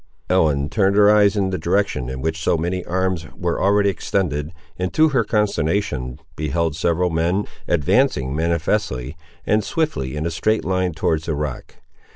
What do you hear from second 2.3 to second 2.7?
so